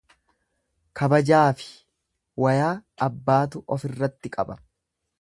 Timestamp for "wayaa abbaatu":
2.47-3.65